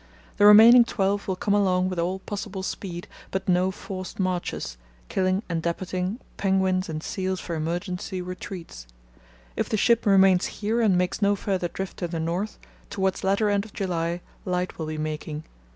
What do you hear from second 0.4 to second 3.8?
remaining twelve will come along with all possible speed, but no